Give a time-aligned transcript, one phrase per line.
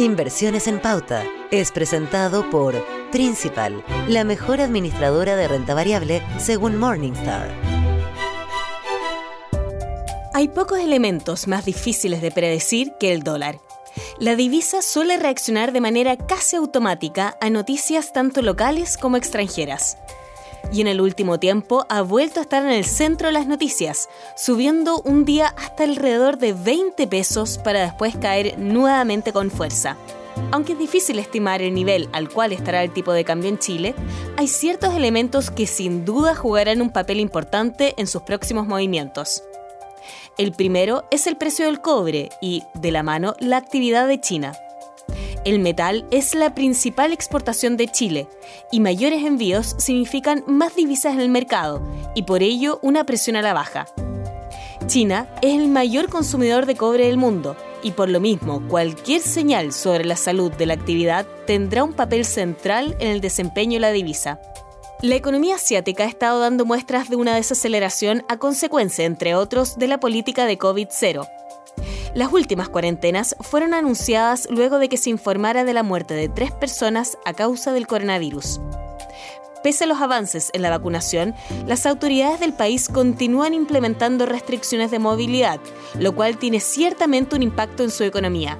[0.00, 2.74] Inversiones en Pauta es presentado por
[3.12, 7.50] Principal, la mejor administradora de renta variable según Morningstar.
[10.32, 13.60] Hay pocos elementos más difíciles de predecir que el dólar.
[14.18, 19.98] La divisa suele reaccionar de manera casi automática a noticias tanto locales como extranjeras
[20.72, 24.08] y en el último tiempo ha vuelto a estar en el centro de las noticias,
[24.36, 29.96] subiendo un día hasta alrededor de 20 pesos para después caer nuevamente con fuerza.
[30.52, 33.94] Aunque es difícil estimar el nivel al cual estará el tipo de cambio en Chile,
[34.36, 39.42] hay ciertos elementos que sin duda jugarán un papel importante en sus próximos movimientos.
[40.38, 44.54] El primero es el precio del cobre y, de la mano, la actividad de China.
[45.44, 48.28] El metal es la principal exportación de Chile
[48.70, 51.80] y mayores envíos significan más divisas en el mercado
[52.14, 53.86] y por ello una presión a la baja.
[54.86, 59.72] China es el mayor consumidor de cobre del mundo y por lo mismo cualquier señal
[59.72, 63.92] sobre la salud de la actividad tendrá un papel central en el desempeño de la
[63.92, 64.40] divisa.
[65.00, 69.86] La economía asiática ha estado dando muestras de una desaceleración a consecuencia, entre otros, de
[69.86, 71.26] la política de COVID-0
[72.14, 76.52] las últimas cuarentenas fueron anunciadas luego de que se informara de la muerte de tres
[76.52, 78.60] personas a causa del coronavirus.
[79.62, 81.34] Pese a los avances en la vacunación,
[81.66, 85.60] las autoridades del país continúan implementando restricciones de movilidad,
[85.98, 88.58] lo cual tiene ciertamente un impacto en su economía.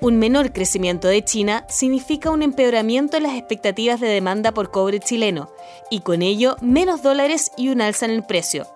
[0.00, 5.00] Un menor crecimiento de China significa un empeoramiento en las expectativas de demanda por cobre
[5.00, 5.50] chileno,
[5.90, 8.75] y con ello menos dólares y un alza en el precio.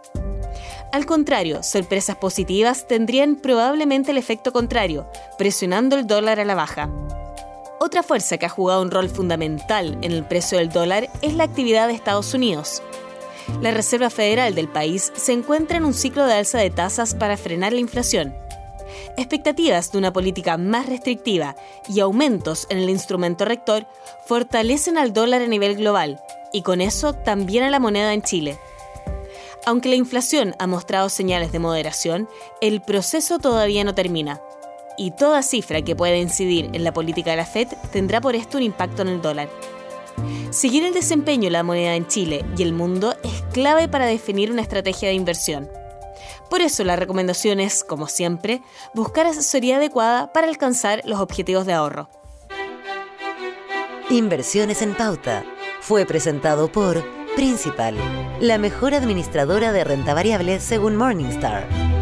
[0.93, 5.07] Al contrario, sorpresas positivas tendrían probablemente el efecto contrario,
[5.39, 6.91] presionando el dólar a la baja.
[7.79, 11.45] Otra fuerza que ha jugado un rol fundamental en el precio del dólar es la
[11.45, 12.83] actividad de Estados Unidos.
[13.63, 17.37] La Reserva Federal del país se encuentra en un ciclo de alza de tasas para
[17.37, 18.35] frenar la inflación.
[19.17, 21.55] Expectativas de una política más restrictiva
[21.89, 23.87] y aumentos en el instrumento rector
[24.27, 26.21] fortalecen al dólar a nivel global
[26.53, 28.59] y con eso también a la moneda en Chile.
[29.71, 32.29] Aunque la inflación ha mostrado señales de moderación,
[32.61, 34.41] el proceso todavía no termina.
[34.99, 38.59] Y toda cifra que pueda incidir en la política de la Fed tendrá por esto
[38.59, 39.49] un impacto en el dólar.
[40.51, 44.51] Seguir el desempeño de la moneda en Chile y el mundo es clave para definir
[44.51, 45.71] una estrategia de inversión.
[46.51, 51.75] Por eso la recomendación es, como siempre, buscar asesoría adecuada para alcanzar los objetivos de
[51.75, 52.11] ahorro.
[54.11, 55.45] Inversiones en pauta
[55.81, 57.95] fue presentado por Principal,
[58.41, 62.00] la mejor administradora de renta variable según Morningstar.